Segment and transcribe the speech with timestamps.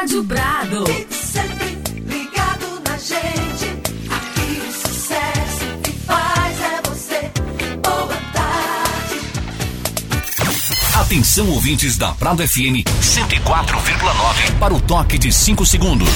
[0.00, 0.84] Rádio Prado.
[1.10, 3.66] Sempre ligado na gente.
[4.08, 7.30] Aqui o sucesso que faz é você.
[7.82, 9.20] Boa tarde.
[10.94, 16.08] Atenção ouvintes da Prado FM 104,9 para o toque de 5 segundos.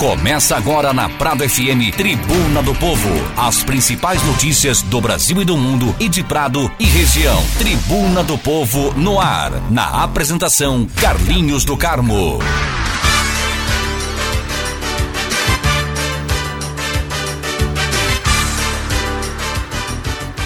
[0.00, 3.10] Começa agora na Prado FM Tribuna do Povo.
[3.36, 7.38] As principais notícias do Brasil e do mundo e de Prado e região.
[7.58, 9.52] Tribuna do Povo no ar.
[9.70, 12.38] Na apresentação, Carlinhos do Carmo.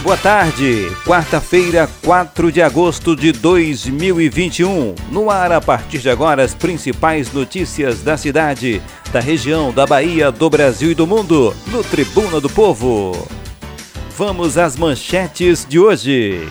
[0.02, 4.94] Boa tarde, quarta-feira, 4 de agosto de 2021.
[5.10, 8.82] No ar, a partir de agora, as principais notícias da cidade,
[9.14, 13.28] da região, da Bahia, do Brasil e do mundo, no Tribuna do Povo.
[14.18, 16.48] Vamos às manchetes de hoje.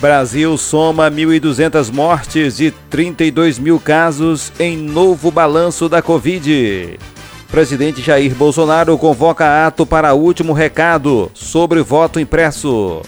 [0.00, 6.98] Brasil soma 1.200 mortes e 32 mil casos em novo balanço da Covid.
[7.52, 13.00] Presidente Jair Bolsonaro convoca ato para último recado sobre voto impresso.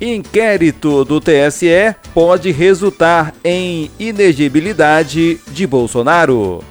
[0.00, 6.64] Inquérito do TSE pode resultar em inegibilidade de Bolsonaro.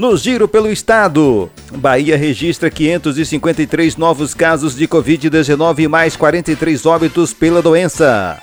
[0.00, 7.34] No giro pelo estado, Bahia registra 553 novos casos de Covid-19 e mais 43 óbitos
[7.34, 8.38] pela doença.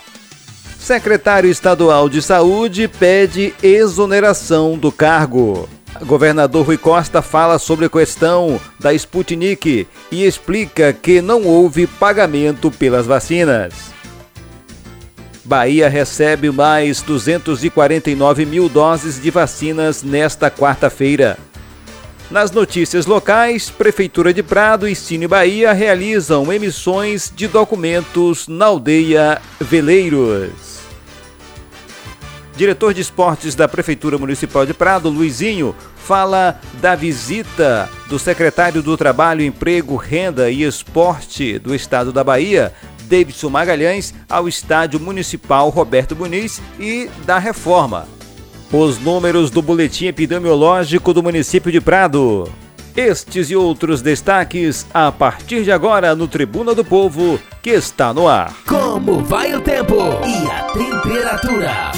[0.78, 5.68] Secretário Estadual de Saúde pede exoneração do cargo.
[6.06, 12.70] Governador Rui Costa fala sobre a questão da Sputnik e explica que não houve pagamento
[12.70, 13.74] pelas vacinas.
[15.44, 21.47] Bahia recebe mais 249 mil doses de vacinas nesta quarta-feira.
[22.30, 29.42] Nas notícias locais, Prefeitura de Prado e Cine Bahia realizam emissões de documentos na aldeia
[29.62, 30.80] Veleiros.
[32.54, 38.98] Diretor de Esportes da Prefeitura Municipal de Prado, Luizinho, fala da visita do secretário do
[38.98, 42.74] Trabalho, Emprego, Renda e Esporte do Estado da Bahia,
[43.04, 48.17] Davidson Magalhães, ao Estádio Municipal Roberto Muniz e da reforma.
[48.72, 52.52] Os números do boletim epidemiológico do município de Prado.
[52.98, 58.28] Estes e outros destaques a partir de agora no Tribuna do Povo, que está no
[58.28, 58.54] ar.
[58.68, 59.96] Como vai o tempo
[60.26, 61.92] e a temperatura?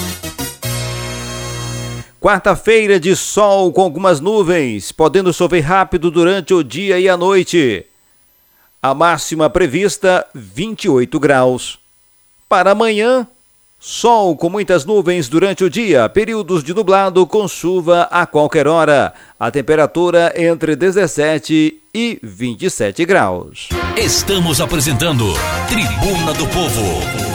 [2.21, 7.83] Quarta-feira de sol com algumas nuvens, podendo chover rápido durante o dia e a noite.
[8.79, 11.79] A máxima prevista 28 graus.
[12.47, 13.25] Para amanhã,
[13.79, 19.13] sol com muitas nuvens durante o dia, períodos de nublado com chuva a qualquer hora.
[19.39, 23.69] A temperatura entre 17 e 27 graus.
[23.97, 25.25] Estamos apresentando
[25.69, 27.29] Tribuna do Povo.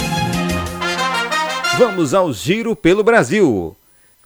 [1.79, 3.75] Vamos ao giro pelo Brasil.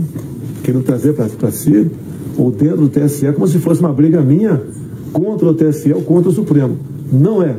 [0.65, 1.89] Querendo trazer para si,
[2.37, 4.61] ou dentro do TSE, como se fosse uma briga minha
[5.13, 6.77] contra o TSE ou contra o Supremo.
[7.13, 7.57] Não é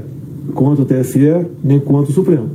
[0.53, 2.49] contra o TSE nem contra o Supremo.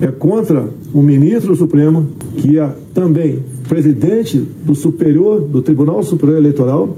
[0.00, 2.06] É contra o ministro do Supremo,
[2.36, 6.96] que é também presidente do Superior, do Tribunal Superior Eleitoral,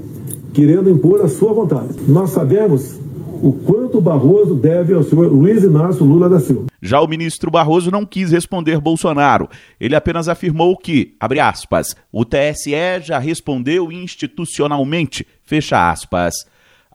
[0.53, 1.89] querendo impor a sua vontade.
[2.07, 2.95] Nós sabemos
[3.41, 6.67] o quanto Barroso deve ao senhor Luiz Inácio Lula da Silva.
[6.81, 9.49] Já o ministro Barroso não quis responder Bolsonaro.
[9.79, 16.33] Ele apenas afirmou que, abre aspas, o TSE já respondeu institucionalmente, fecha aspas.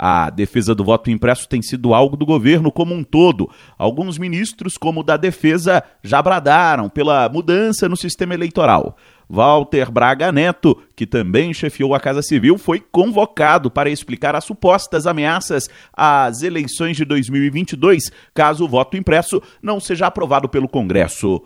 [0.03, 3.51] A defesa do voto impresso tem sido algo do governo como um todo.
[3.77, 8.97] Alguns ministros, como o da Defesa, já bradaram pela mudança no sistema eleitoral.
[9.31, 15.07] Walter Braga Neto, que também chefiou a Casa Civil, foi convocado para explicar as supostas
[15.07, 21.41] ameaças às eleições de 2022, caso o voto impresso não seja aprovado pelo Congresso.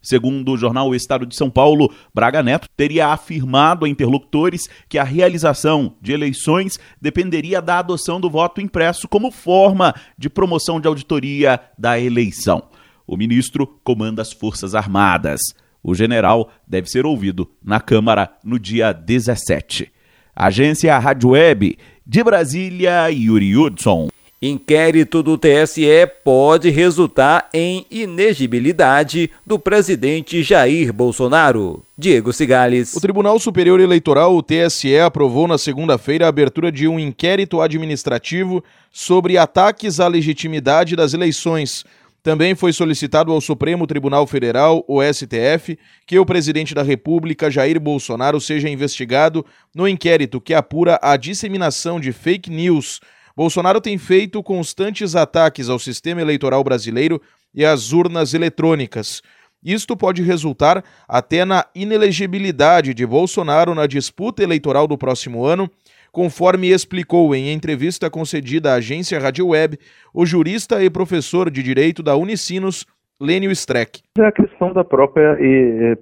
[0.00, 4.98] Segundo o jornal O Estado de São Paulo, Braga Neto teria afirmado a interlocutores que
[4.98, 10.88] a realização de eleições dependeria da adoção do voto impresso como forma de promoção de
[10.88, 12.62] auditoria da eleição.
[13.06, 15.40] O ministro comanda as Forças Armadas.
[15.86, 19.88] O general deve ser ouvido na Câmara no dia 17.
[20.34, 24.08] Agência Rádio Web de Brasília, Yuri Hudson.
[24.42, 25.86] Inquérito do TSE
[26.24, 31.84] pode resultar em inegibilidade do presidente Jair Bolsonaro.
[31.96, 32.92] Diego Cigales.
[32.94, 38.62] O Tribunal Superior Eleitoral, o TSE, aprovou na segunda-feira a abertura de um inquérito administrativo
[38.92, 41.84] sobre ataques à legitimidade das eleições.
[42.26, 47.78] Também foi solicitado ao Supremo Tribunal Federal, o STF, que o presidente da República, Jair
[47.78, 53.00] Bolsonaro, seja investigado no inquérito que apura a disseminação de fake news
[53.36, 57.22] Bolsonaro tem feito constantes ataques ao sistema eleitoral brasileiro
[57.54, 59.22] e às urnas eletrônicas.
[59.62, 65.70] Isto pode resultar até na inelegibilidade de Bolsonaro na disputa eleitoral do próximo ano,
[66.16, 69.76] conforme explicou em entrevista concedida à agência Rádio Web
[70.14, 72.86] o jurista e professor de direito da Unicinos,
[73.20, 74.00] Lênio Streck.
[74.18, 75.36] É a questão da própria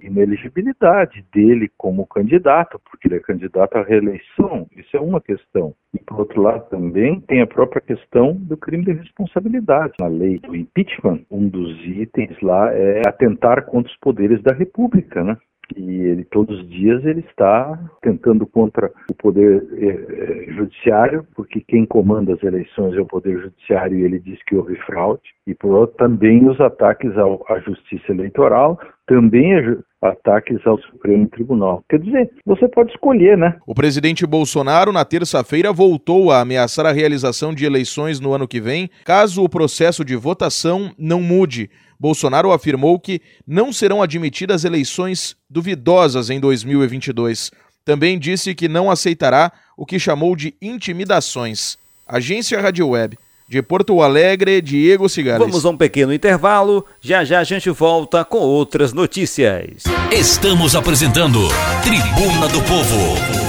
[0.01, 5.73] ineligibilidade dele como candidato, porque ele é candidato à reeleição, isso é uma questão.
[5.93, 9.95] E, por outro lado, também tem a própria questão do crime de responsabilidade.
[9.99, 15.23] Na lei do impeachment, um dos itens lá é atentar contra os poderes da República,
[15.25, 15.37] né?
[15.75, 21.85] E ele todos os dias ele está tentando contra o poder eh, judiciário, porque quem
[21.85, 25.73] comanda as eleições é o poder judiciário e ele diz que houve fraude, e por
[25.73, 29.53] outro também os ataques ao, à justiça eleitoral, também
[30.01, 31.83] ataques ao Supremo Tribunal.
[31.89, 33.57] Quer dizer, você pode escolher, né?
[33.65, 38.61] O presidente Bolsonaro, na terça-feira, voltou a ameaçar a realização de eleições no ano que
[38.61, 41.69] vem, caso o processo de votação não mude.
[41.99, 47.51] Bolsonaro afirmou que não serão admitidas eleições duvidosas em 2022.
[47.85, 51.77] Também disse que não aceitará o que chamou de intimidações.
[52.07, 53.17] Agência Rádio Web.
[53.47, 55.45] De Porto Alegre, Diego Cigales.
[55.45, 56.83] Vamos a um pequeno intervalo.
[56.99, 59.83] Já já a gente volta com outras notícias.
[60.11, 61.39] Estamos apresentando
[61.83, 63.45] Tribuna do Povo.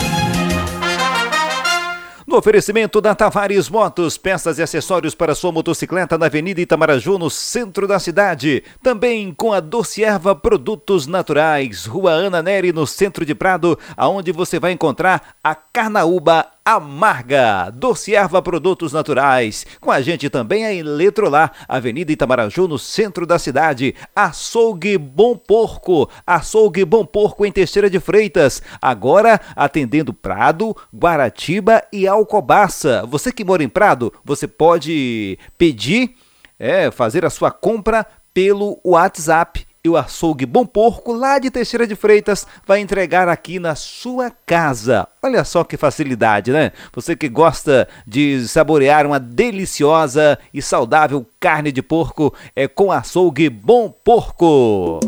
[2.27, 7.31] No oferecimento da Tavares Motos, peças e acessórios para sua motocicleta na Avenida Itamaraju, no
[7.31, 8.65] centro da cidade.
[8.83, 14.33] Também com a Doce Erva Produtos Naturais, Rua Ana Neri, no centro de Prado, aonde
[14.33, 19.65] você vai encontrar a Carnaúba Amarga, Doce Erva Produtos Naturais.
[19.81, 23.95] Com a gente também a Eletrolar, Avenida Itamaraju, no centro da cidade.
[24.17, 28.61] Açougue Bom Porco, Açougue Bom Porco em Teixeira de Freitas.
[28.83, 33.07] Agora atendendo Prado, Guaratiba e Alcobaça.
[33.07, 36.17] Você que mora em Prado, você pode pedir,
[36.59, 38.05] é, fazer a sua compra
[38.35, 43.61] pelo WhatsApp e o açougue Bom Porco, lá de Teixeira de Freitas, vai entregar aqui
[43.61, 45.07] na sua casa.
[45.23, 46.73] Olha só que facilidade, né?
[46.93, 53.49] Você que gosta de saborear uma deliciosa e saudável carne de porco, é com açougue
[53.49, 54.99] Bom Porco.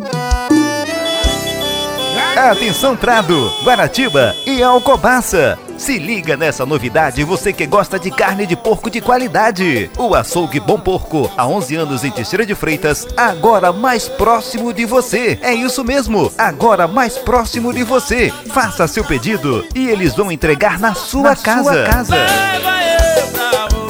[2.39, 5.59] Atenção Prado, Guaratiba e Alcobaça.
[5.77, 9.91] Se liga nessa novidade, você que gosta de carne de porco de qualidade.
[9.99, 14.85] O açougue Bom Porco, há 11 anos em Teixeira de Freitas, agora mais próximo de
[14.85, 15.37] você.
[15.43, 18.33] É isso mesmo, agora mais próximo de você.
[18.53, 21.73] Faça seu pedido e eles vão entregar na sua, na casa.
[21.73, 22.17] Sua casa.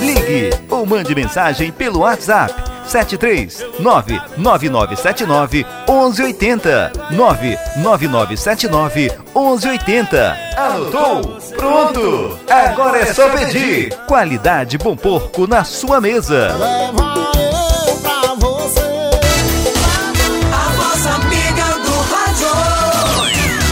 [0.00, 11.38] Ligue ou mande mensagem pelo WhatsApp 73 99979 1180 99979 1180 Anotou?
[11.56, 12.38] Pronto!
[12.50, 13.94] Agora é só pedir.
[14.06, 16.48] Qualidade Bom Porco na sua mesa.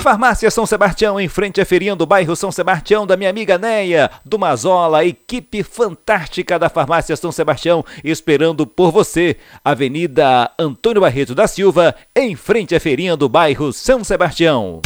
[0.06, 4.08] Farmácia São Sebastião, em frente à feirinha do bairro São Sebastião, da minha amiga Neia,
[4.24, 9.36] do Mazola, equipe fantástica da Farmácia São Sebastião, esperando por você.
[9.64, 14.82] Avenida Antônio Barreto da Silva, em frente à feirinha do bairro São Sebastião.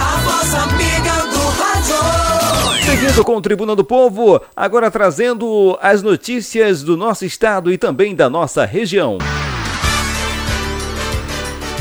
[0.00, 2.84] A vossa amiga do rádio.
[2.86, 8.14] Seguindo com o Tribuna do Povo, agora trazendo as notícias do nosso estado e também
[8.14, 9.18] da nossa região.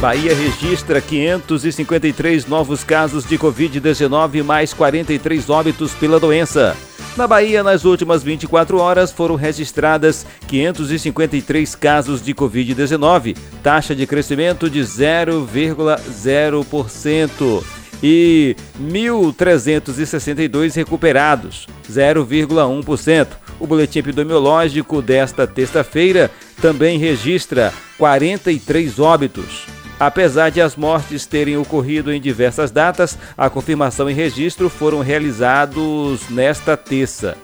[0.02, 6.76] Bahia registra 553 novos casos de Covid-19, mais 43 óbitos pela doença.
[7.16, 14.68] Na Bahia, nas últimas 24 horas, foram registradas 553 casos de Covid-19, taxa de crescimento
[14.72, 17.64] de 0,0%
[18.02, 23.28] e 1.362 recuperados, 0,1%.
[23.60, 29.81] O boletim epidemiológico desta terça-feira também registra 43 óbitos.
[30.02, 36.28] Apesar de as mortes terem ocorrido em diversas datas, a confirmação e registro foram realizados
[36.28, 37.38] nesta terça.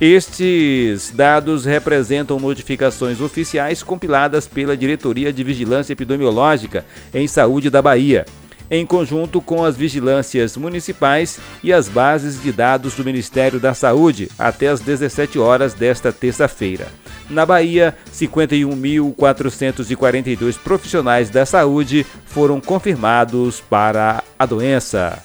[0.01, 6.85] Estes dados representam notificações oficiais compiladas pela Diretoria de Vigilância Epidemiológica
[7.15, 8.27] em Saúde da Bahia
[8.71, 14.31] em conjunto com as vigilâncias municipais e as bases de dados do Ministério da Saúde,
[14.39, 16.89] até às 17 horas desta terça-feira.
[17.29, 25.23] Na Bahia, 51.442 profissionais da saúde foram confirmados para a doença.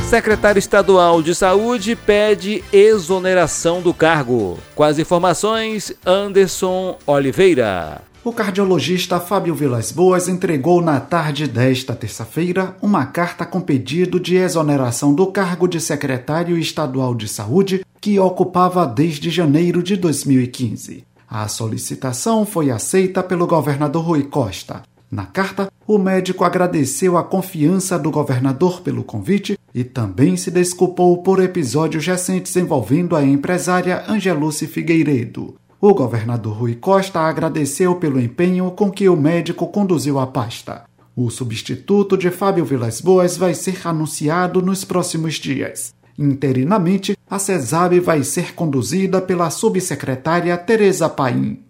[0.07, 4.57] Secretário Estadual de Saúde pede exoneração do cargo.
[4.73, 8.03] Com as informações, Anderson Oliveira.
[8.23, 14.37] O cardiologista Fábio Vilas Boas entregou na tarde desta terça-feira uma carta com pedido de
[14.37, 21.05] exoneração do cargo de secretário estadual de saúde que ocupava desde janeiro de 2015.
[21.29, 24.83] A solicitação foi aceita pelo governador Rui Costa.
[25.11, 31.23] Na carta, o médico agradeceu a confiança do governador pelo convite e também se desculpou
[31.23, 35.55] por episódios recentes envolvendo a empresária Angeluce Figueiredo.
[35.81, 40.85] O governador Rui Costa agradeceu pelo empenho com que o médico conduziu a pasta.
[41.15, 45.95] O substituto de Fábio Vilas Boas vai ser anunciado nos próximos dias.
[46.19, 51.66] Interinamente, a CESAB vai ser conduzida pela subsecretária Tereza Paim.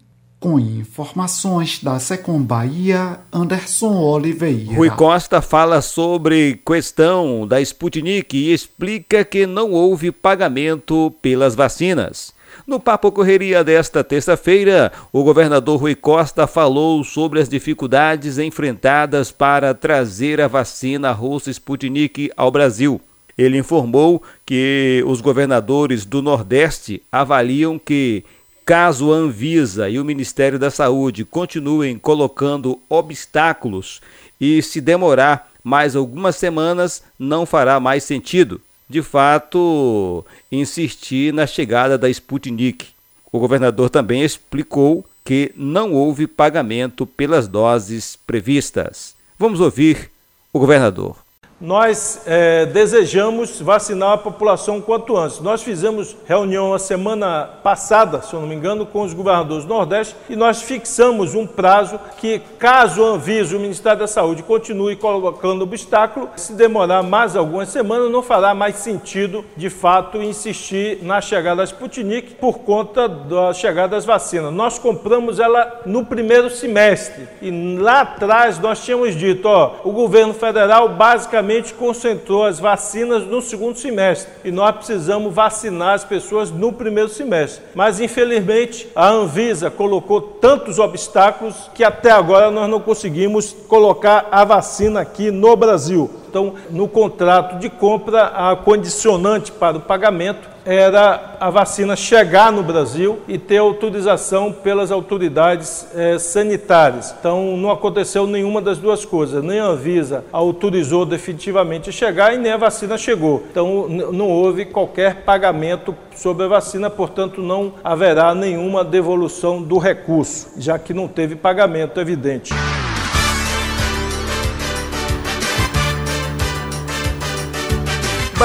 [0.46, 4.76] Com informações da Secom Bahia, Anderson Oliveira.
[4.76, 12.32] Rui Costa fala sobre questão da Sputnik e explica que não houve pagamento pelas vacinas.
[12.64, 19.74] No Papo Correria desta terça-feira, o governador Rui Costa falou sobre as dificuldades enfrentadas para
[19.74, 23.00] trazer a vacina russa Sputnik ao Brasil.
[23.36, 28.24] Ele informou que os governadores do Nordeste avaliam que,
[28.66, 34.02] caso a Anvisa e o Ministério da Saúde continuem colocando obstáculos
[34.40, 41.98] e se demorar mais algumas semanas, não fará mais sentido de fato, insistir na chegada
[41.98, 42.88] da Sputnik.
[43.32, 49.16] O governador também explicou que não houve pagamento pelas doses previstas.
[49.38, 50.10] Vamos ouvir
[50.52, 51.25] o governador
[51.60, 55.40] nós é, desejamos vacinar a população quanto antes.
[55.40, 59.72] Nós fizemos reunião a semana passada, se eu não me engano, com os governadores do
[59.72, 64.96] Nordeste e nós fixamos um prazo que, caso a Anvisa, o Ministério da Saúde, continue
[64.96, 71.22] colocando obstáculo, se demorar mais algumas semanas, não fará mais sentido, de fato, insistir na
[71.22, 74.52] chegada da Sputnik por conta da chegada das vacinas.
[74.52, 80.34] Nós compramos ela no primeiro semestre e lá atrás nós tínhamos dito, ó, o governo
[80.34, 86.72] federal basicamente concentrou as vacinas no segundo semestre e nós precisamos vacinar as pessoas no
[86.72, 87.64] primeiro semestre.
[87.74, 94.44] Mas infelizmente a Anvisa colocou tantos obstáculos que até agora nós não conseguimos colocar a
[94.44, 96.10] vacina aqui no Brasil.
[96.36, 102.62] Então, no contrato de compra, a condicionante para o pagamento era a vacina chegar no
[102.62, 107.14] Brasil e ter autorização pelas autoridades é, sanitárias.
[107.18, 109.42] Então, não aconteceu nenhuma das duas coisas.
[109.42, 113.42] Nem a Anvisa autorizou definitivamente chegar e nem a vacina chegou.
[113.50, 120.48] Então, não houve qualquer pagamento sobre a vacina, portanto, não haverá nenhuma devolução do recurso,
[120.58, 122.52] já que não teve pagamento evidente.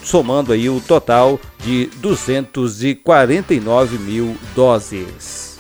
[0.04, 5.57] somando aí o total de 249 mil doses.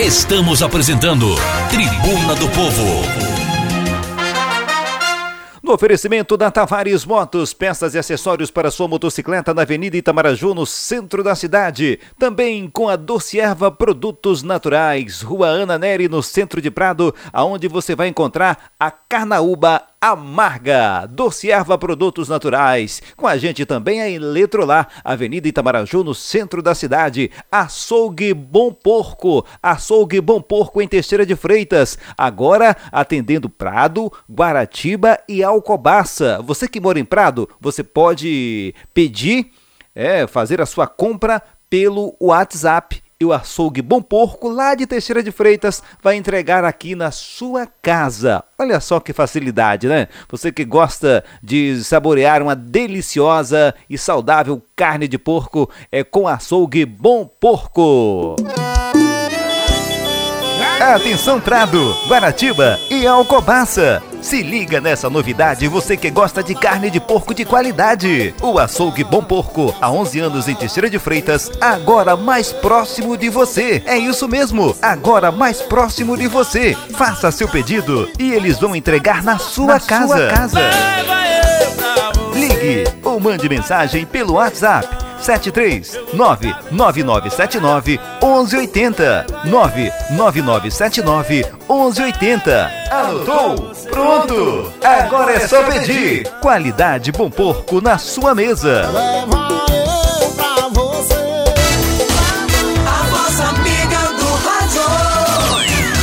[0.00, 1.26] Estamos apresentando
[1.68, 3.20] Tribuna do Povo.
[5.62, 10.64] No oferecimento da Tavares Motos, peças e acessórios para sua motocicleta na Avenida Itamaraju, no
[10.64, 12.00] centro da cidade.
[12.18, 17.68] Também com a Doce Erva Produtos Naturais, Rua Ana Neri, no centro de Prado, aonde
[17.68, 23.02] você vai encontrar a Carnaúba Amarga, Doce Erva Produtos Naturais.
[23.18, 27.30] Com a gente também a Eletrolar, Avenida Itamaraju, no centro da cidade.
[27.52, 31.98] Açougue Bom Porco, Açougue Bom Porco em Teixeira de Freitas.
[32.16, 36.40] Agora atendendo Prado, Guaratiba e Alcobaça.
[36.44, 39.50] Você que mora em Prado, você pode pedir,
[39.94, 45.22] é, fazer a sua compra pelo WhatsApp e o açougue Bom Porco, lá de Teixeira
[45.22, 48.42] de Freitas, vai entregar aqui na sua casa.
[48.58, 50.08] Olha só que facilidade, né?
[50.30, 56.86] Você que gosta de saborear uma deliciosa e saudável carne de porco, é com açougue
[56.86, 58.36] Bom Porco.
[60.80, 64.02] Atenção Prado, Guaratiba e Alcobaça.
[64.22, 68.34] Se liga nessa novidade, você que gosta de carne de porco de qualidade.
[68.42, 73.28] O Açougue Bom Porco, há 11 anos em Teixeira de Freitas, agora mais próximo de
[73.28, 73.82] você.
[73.86, 76.76] É isso mesmo, agora mais próximo de você.
[76.94, 80.16] Faça seu pedido e eles vão entregar na sua na casa.
[80.16, 80.60] Sua casa.
[82.34, 93.70] Ligue ou mande mensagem pelo WhatsApp 73 99979 1180 99979 1180 Anotou?
[93.90, 94.72] Pronto!
[94.82, 96.26] Agora é só pedir.
[96.40, 98.82] Qualidade Bom Porco na sua mesa.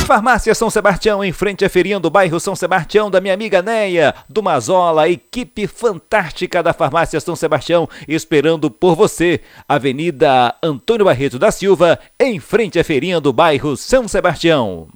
[0.08, 4.14] Farmácia São Sebastião, em frente à feirinha do bairro São Sebastião, da minha amiga Neia,
[4.26, 9.42] do Mazola, equipe fantástica da Farmácia São Sebastião, esperando por você.
[9.68, 14.88] Avenida Antônio Barreto da Silva, em frente à feirinha do bairro São Sebastião.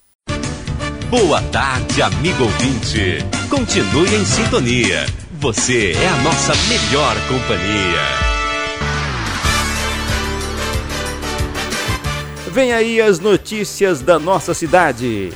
[1.10, 3.18] Boa tarde, amigo ouvinte.
[3.50, 5.04] Continue em sintonia.
[5.32, 8.31] Você é a nossa melhor companhia.
[12.52, 15.32] Vem aí as notícias da nossa cidade.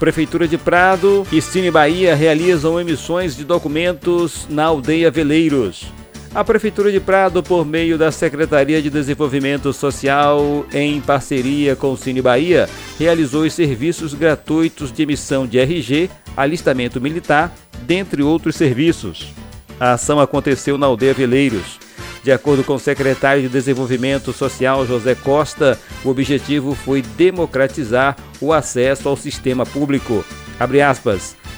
[0.00, 5.86] Prefeitura de Prado e Cine Bahia realizam emissões de documentos na aldeia Veleiros.
[6.34, 11.96] A Prefeitura de Prado, por meio da Secretaria de Desenvolvimento Social, em parceria com o
[11.96, 19.32] Cine Bahia, realizou os serviços gratuitos de emissão de RG, alistamento militar, dentre outros serviços.
[19.78, 21.78] A ação aconteceu na aldeia Veleiros.
[22.22, 28.52] De acordo com o secretário de Desenvolvimento Social José Costa, o objetivo foi democratizar o
[28.52, 30.24] acesso ao sistema público.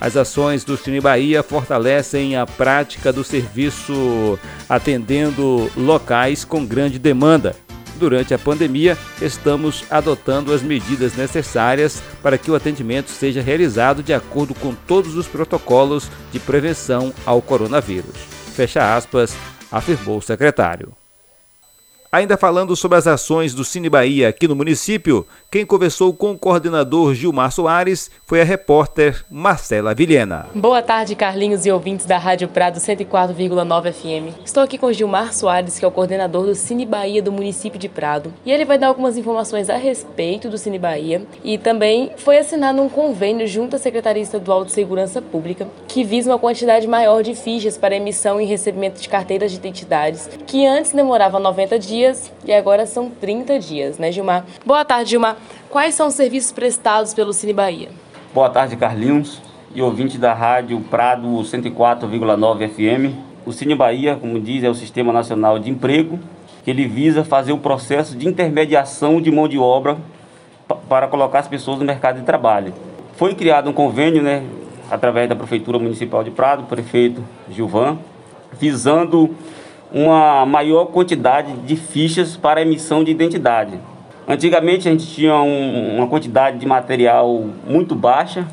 [0.01, 7.57] As ações do Cine Bahia fortalecem a prática do serviço atendendo locais com grande demanda.
[7.97, 14.13] Durante a pandemia, estamos adotando as medidas necessárias para que o atendimento seja realizado de
[14.13, 18.17] acordo com todos os protocolos de prevenção ao coronavírus.
[18.55, 19.37] Fecha aspas,
[19.73, 20.93] afirmou o secretário.
[22.13, 26.39] Ainda falando sobre as ações do Cine Bahia aqui no município, quem conversou com o
[26.39, 30.47] coordenador Gilmar Soares foi a repórter Marcela Vilhena.
[30.55, 34.35] Boa tarde, Carlinhos e ouvintes da Rádio Prado 104,9 FM.
[34.47, 37.87] Estou aqui com Gilmar Soares, que é o coordenador do Cine Bahia do município de
[37.87, 38.33] Prado.
[38.47, 42.81] E ele vai dar algumas informações a respeito do Cine Bahia e também foi assinado
[42.81, 47.35] um convênio junto à Secretaria Estadual de Segurança Pública que visa uma quantidade maior de
[47.35, 52.33] fichas para emissão e recebimento de carteiras de identidades, que antes demorava 90 dias dias
[52.45, 54.45] e agora são 30 dias, né, Gilmar?
[54.65, 55.37] Boa tarde, Gilmar.
[55.71, 57.89] Quais são os serviços prestados pelo Cine Bahia?
[58.35, 59.41] Boa tarde, Carlinhos
[59.75, 63.17] e ouvinte da rádio Prado 104,9 FM.
[63.47, 66.19] O Cine Bahia, como diz, é o Sistema Nacional de Emprego,
[66.65, 69.97] que ele visa fazer o processo de intermediação de mão de obra
[70.89, 72.73] para colocar as pessoas no mercado de trabalho.
[73.17, 74.45] Foi criado um convênio, né,
[74.91, 77.99] através da Prefeitura Municipal de Prado, prefeito Gilvan,
[78.59, 79.35] visando
[79.93, 83.79] uma maior quantidade de fichas para emissão de identidade.
[84.33, 88.49] Antigamente a gente tinha um, uma quantidade de material muito baixa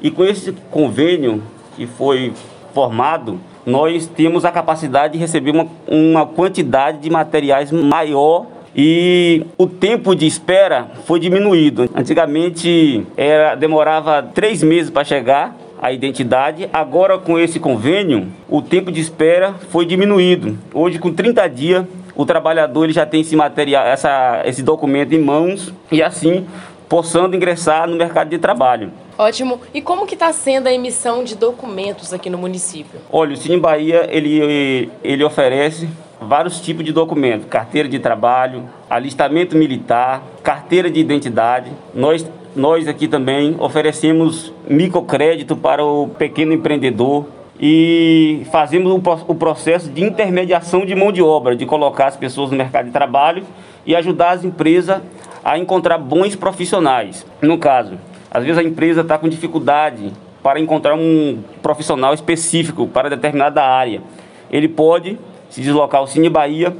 [0.00, 1.42] e com esse convênio
[1.74, 2.32] que foi
[2.72, 9.66] formado, nós temos a capacidade de receber uma, uma quantidade de materiais maior e o
[9.66, 11.90] tempo de espera foi diminuído.
[11.92, 16.70] Antigamente era, demorava três meses para chegar a identidade.
[16.72, 20.56] Agora, com esse convênio, o tempo de espera foi diminuído.
[20.72, 21.84] Hoje, com 30 dias,
[22.16, 26.46] o trabalhador ele já tem esse material, essa, esse documento em mãos e assim
[26.88, 28.92] possando ingressar no mercado de trabalho.
[29.18, 29.60] Ótimo.
[29.74, 33.00] E como que está sendo a emissão de documentos aqui no município?
[33.10, 35.88] Olha, o Cine Bahia ele, ele oferece
[36.20, 41.70] vários tipos de documentos: carteira de trabalho, alistamento militar, carteira de identidade.
[41.94, 42.24] Nós
[42.54, 47.26] nós aqui também oferecemos microcrédito para o pequeno empreendedor
[47.58, 48.92] e fazemos
[49.26, 52.92] o processo de intermediação de mão de obra, de colocar as pessoas no mercado de
[52.92, 53.44] trabalho
[53.84, 55.00] e ajudar as empresas
[55.44, 57.26] a encontrar bons profissionais.
[57.40, 57.94] No caso,
[58.30, 64.02] às vezes a empresa está com dificuldade para encontrar um profissional específico para determinada área.
[64.50, 66.76] Ele pode se deslocar ao Cine Bahia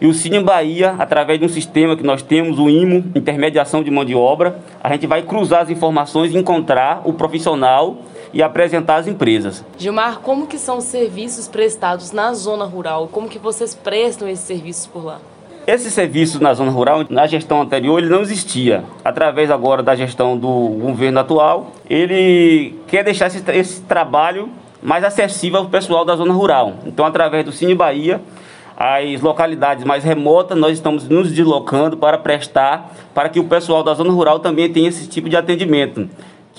[0.00, 3.90] e o Cine Bahia, através de um sistema que nós temos, o IMO, Intermediação de
[3.90, 7.98] Mão de Obra, a gente vai cruzar as informações, encontrar o profissional
[8.32, 9.64] e apresentar as empresas.
[9.78, 13.08] Gilmar, como que são os serviços prestados na zona rural?
[13.10, 15.18] Como que vocês prestam esses serviços por lá?
[15.66, 18.82] Esse serviço na zona rural, na gestão anterior, ele não existia.
[19.04, 24.48] Através agora da gestão do governo atual, ele quer deixar esse, esse trabalho
[24.82, 26.74] mais acessível ao pessoal da zona rural.
[26.86, 28.20] Então, através do Cine Bahia,
[28.76, 33.92] as localidades mais remotas, nós estamos nos deslocando para prestar, para que o pessoal da
[33.92, 36.08] zona rural também tenha esse tipo de atendimento.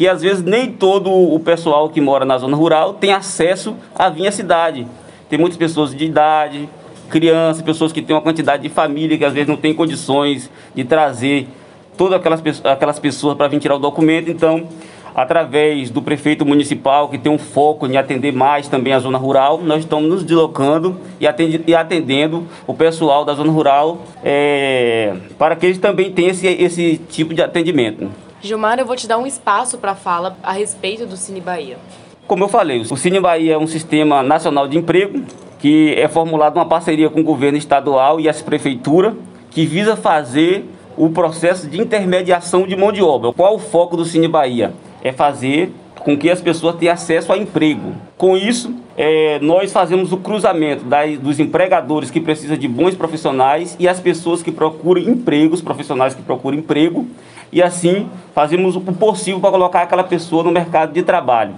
[0.02, 4.10] Que às vezes nem todo o pessoal que mora na zona rural tem acesso a
[4.10, 4.88] vir à cidade.
[5.30, 6.68] Tem muitas pessoas de idade,
[7.08, 10.84] crianças, pessoas que têm uma quantidade de família que às vezes não tem condições de
[10.84, 11.48] trazer
[11.96, 14.32] todas aquelas, aquelas pessoas para vir tirar o documento.
[14.32, 14.68] Então,
[15.14, 19.62] através do prefeito municipal, que tem um foco em atender mais também a zona rural,
[19.62, 21.28] nós estamos nos deslocando e,
[21.68, 26.98] e atendendo o pessoal da zona rural é, para que eles também tenham esse, esse
[27.08, 28.10] tipo de atendimento.
[28.42, 31.78] Gilmar, eu vou te dar um espaço para fala a respeito do Cine Bahia.
[32.28, 35.24] Como eu falei, o Cine Bahia é um sistema nacional de emprego
[35.60, 39.14] que é formulado uma parceria com o governo estadual e as prefeituras
[39.52, 40.66] que visa fazer
[40.98, 43.32] o processo de intermediação de mão de obra.
[43.32, 44.74] Qual o foco do Cine Bahia?
[45.04, 47.94] É fazer com que as pessoas tenham acesso a emprego.
[48.18, 53.76] Com isso, é, nós fazemos o cruzamento das, dos empregadores que precisam de bons profissionais
[53.80, 57.06] e as pessoas que procuram empregos, profissionais que procuram emprego,
[57.52, 61.56] e assim fazemos o possível para colocar aquela pessoa no mercado de trabalho.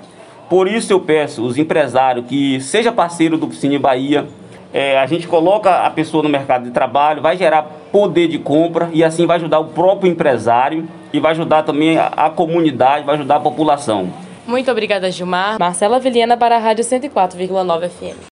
[0.50, 4.28] Por isso eu peço os empresários que seja parceiro do Cine Bahia,
[4.74, 8.90] é, a gente coloca a pessoa no mercado de trabalho, vai gerar poder de compra
[8.92, 13.16] e assim vai ajudar o próprio empresário e vai ajudar também a, a comunidade, vai
[13.16, 14.12] ajudar a população.
[14.48, 15.60] Muito obrigada, Gilmar.
[15.60, 18.33] Marcela Vilhena para a Rádio 104,9 FM.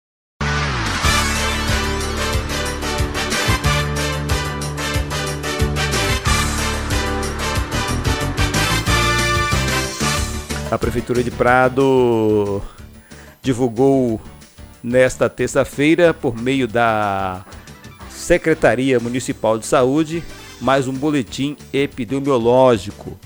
[10.70, 12.60] A Prefeitura de Prado
[13.40, 14.20] divulgou
[14.82, 17.42] nesta terça-feira, por meio da
[18.10, 20.22] Secretaria Municipal de Saúde,
[20.60, 23.18] mais um boletim epidemiológico.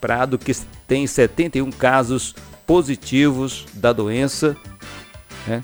[0.00, 2.34] Prado que tem 71 casos
[2.66, 4.56] positivos da doença,
[5.46, 5.60] né?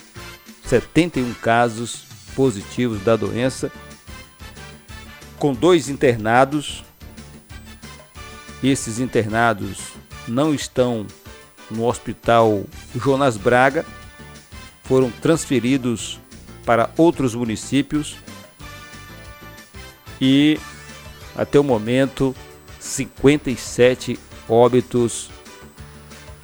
[0.67, 2.05] 71 casos
[2.37, 3.73] positivos da doença,
[5.39, 6.85] com dois internados.
[8.63, 9.94] Esses internados
[10.27, 11.07] não estão
[11.71, 13.85] no Hospital Jonas Braga,
[14.85, 16.21] foram transferidos
[16.65, 18.17] para outros municípios
[20.21, 20.59] e
[21.37, 22.35] até o momento
[22.79, 25.31] 57 óbitos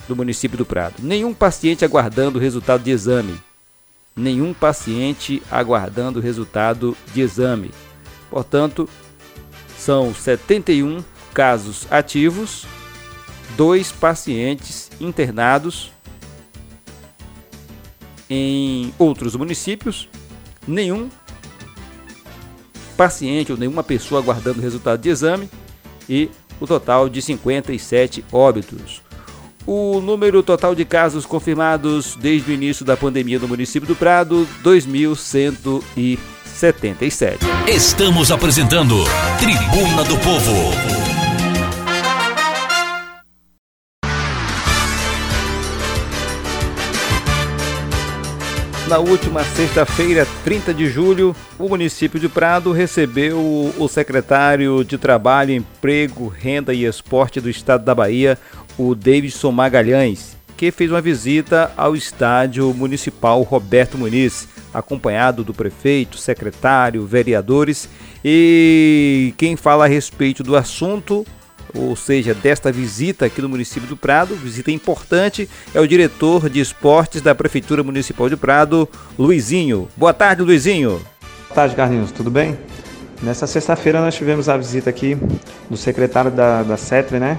[0.08, 0.96] do município do Prado.
[0.98, 3.40] Nenhum paciente aguardando o resultado de exame.
[4.16, 7.70] Nenhum paciente aguardando o resultado de exame.
[8.28, 8.88] Portanto,
[9.78, 12.66] são 71 casos ativos,
[13.56, 15.90] dois pacientes internados
[18.28, 20.08] em outros municípios,
[20.66, 21.08] nenhum
[22.96, 25.48] paciente ou nenhuma pessoa aguardando resultado de exame
[26.08, 29.02] e o total de 57 óbitos.
[29.66, 34.46] O número total de casos confirmados desde o início da pandemia no município do Prado,
[34.62, 37.38] 2.177.
[37.66, 38.96] Estamos apresentando
[39.38, 41.09] Tribuna do Povo.
[48.90, 53.38] Na última sexta-feira, 30 de julho, o município de Prado recebeu
[53.78, 58.36] o secretário de Trabalho, Emprego, Renda e Esporte do Estado da Bahia,
[58.76, 66.18] o Davidson Magalhães, que fez uma visita ao estádio municipal Roberto Muniz, acompanhado do prefeito,
[66.18, 67.88] secretário, vereadores.
[68.24, 71.24] E quem fala a respeito do assunto
[71.74, 76.60] ou seja, desta visita aqui no município do Prado, visita importante, é o diretor de
[76.60, 79.88] esportes da Prefeitura Municipal de Prado, Luizinho.
[79.96, 81.00] Boa tarde, Luizinho.
[81.48, 82.12] Boa tarde, Carlinhos.
[82.12, 82.58] Tudo bem?
[83.22, 85.16] Nessa sexta-feira nós tivemos a visita aqui
[85.68, 87.38] do secretário da, da CETRE, né?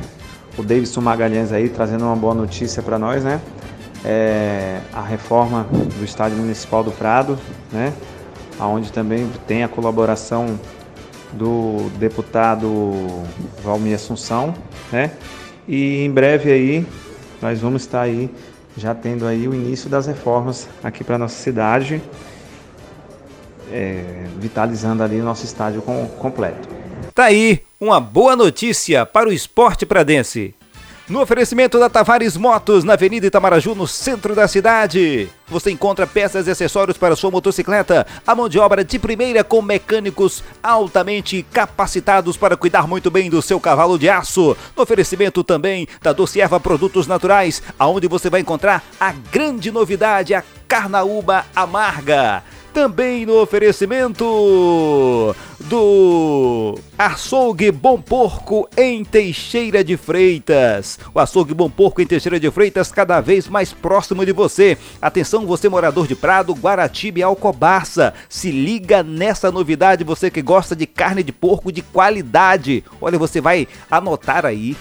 [0.58, 3.42] O Davidson Magalhães aí, trazendo uma boa notícia para nós, né?
[4.06, 7.38] É, a reforma do Estádio Municipal do Prado,
[7.72, 7.94] né?
[8.60, 10.60] Onde também tem a colaboração
[11.34, 13.24] do deputado
[13.64, 14.54] Valmir Assunção,
[14.92, 15.12] né?
[15.68, 16.86] E em breve aí
[17.42, 18.30] nós vamos estar aí
[18.78, 22.02] já tendo aí o início das reformas aqui para nossa cidade,
[23.72, 26.68] é, vitalizando ali nosso estádio com, completo.
[27.14, 30.56] Tá aí uma boa notícia para o esporte pradense.
[31.12, 35.28] No oferecimento da Tavares Motos, na Avenida Itamaraju, no centro da cidade.
[35.46, 38.08] Você encontra peças e acessórios para sua motocicleta.
[38.26, 43.42] A mão de obra de primeira com mecânicos altamente capacitados para cuidar muito bem do
[43.42, 44.56] seu cavalo de aço.
[44.74, 50.34] No oferecimento também da Doce Erva Produtos Naturais, aonde você vai encontrar a grande novidade,
[50.34, 52.42] a carnaúba amarga
[52.74, 60.98] também no oferecimento do Açougue Bom Porco em Teixeira de Freitas.
[61.14, 64.78] O Açougue Bom Porco em Teixeira de Freitas cada vez mais próximo de você.
[65.02, 68.14] Atenção você morador de Prado, Guaratiba e Alcobaça.
[68.30, 72.84] Se liga nessa novidade, você que gosta de carne de porco de qualidade.
[73.02, 74.76] Olha, você vai anotar aí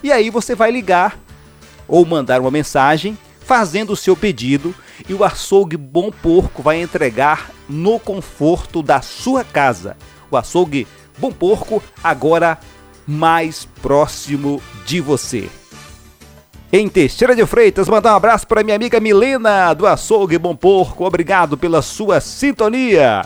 [0.03, 1.17] E aí você vai ligar
[1.87, 4.75] ou mandar uma mensagem fazendo o seu pedido
[5.07, 9.97] e o açougue Bom Porco vai entregar no conforto da sua casa.
[10.31, 12.57] O açougue Bom Porco agora
[13.05, 15.49] mais próximo de você.
[16.71, 17.87] em Teixeira de Freitas.
[17.87, 21.05] Mandar um abraço para minha amiga Milena do Açougue Bom Porco.
[21.05, 23.25] Obrigado pela sua sintonia.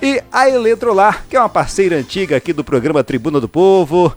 [0.00, 4.14] E a Eletrolar, que é uma parceira antiga aqui do programa Tribuna do Povo.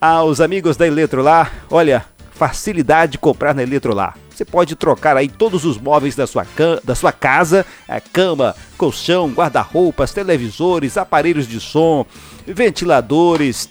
[0.00, 4.16] Aos amigos da Eletrolar, olha, facilidade de comprar na Eletrolar.
[4.40, 6.46] Você pode trocar aí todos os móveis da sua,
[6.82, 12.06] da sua casa, a cama, colchão, guarda-roupas, televisores, aparelhos de som,
[12.46, 13.68] ventiladores,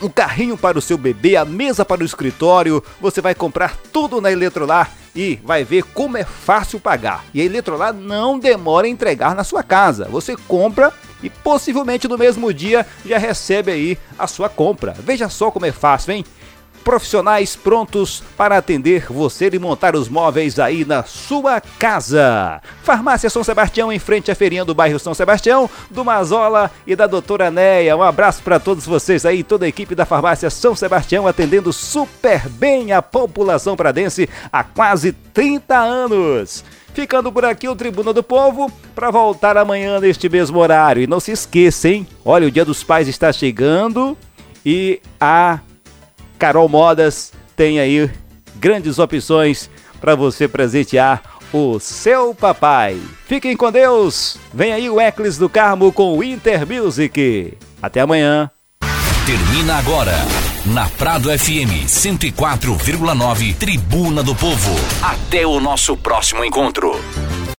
[0.00, 2.80] um carrinho para o seu bebê, a mesa para o escritório.
[3.00, 7.24] Você vai comprar tudo na Eletrolar e vai ver como é fácil pagar.
[7.34, 10.04] E a Eletrolar não demora em entregar na sua casa.
[10.04, 14.94] Você compra e possivelmente no mesmo dia já recebe aí a sua compra.
[15.00, 16.24] Veja só como é fácil, hein?
[16.82, 22.60] Profissionais prontos para atender você e montar os móveis aí na sua casa.
[22.82, 27.06] Farmácia São Sebastião, em frente à feirinha do bairro São Sebastião, do Mazola e da
[27.06, 27.96] doutora Neia.
[27.96, 32.48] Um abraço para todos vocês aí, toda a equipe da Farmácia São Sebastião, atendendo super
[32.48, 36.64] bem a população pradense há quase 30 anos.
[36.94, 41.02] Ficando por aqui o Tribuna do Povo para voltar amanhã neste mesmo horário.
[41.02, 42.06] E não se esqueça, hein?
[42.22, 44.16] Olha, o Dia dos Pais está chegando
[44.64, 45.58] e a
[46.42, 48.10] Carol Modas tem aí
[48.56, 53.00] grandes opções para você presentear o seu papai.
[53.28, 54.36] Fiquem com Deus.
[54.52, 57.56] Vem aí o Eclis do Carmo com o Inter Music.
[57.80, 58.50] Até amanhã.
[59.24, 60.16] Termina agora
[60.66, 64.74] na Prado FM 104,9 Tribuna do Povo.
[65.00, 66.90] Até o nosso próximo encontro.